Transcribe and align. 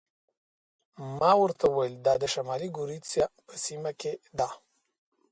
ما 1.19 1.31
ورته 1.41 1.65
وویل: 1.67 1.95
دا 2.05 2.13
د 2.19 2.23
شمالي 2.33 2.67
ګوریزیا 2.75 3.25
په 3.47 3.53
سیمه 3.65 3.91
کې 4.01 4.13
ده. 4.37 4.49